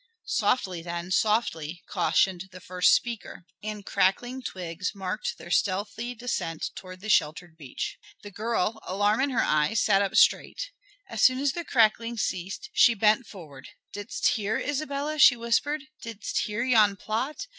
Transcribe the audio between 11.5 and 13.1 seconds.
the crackling ceased she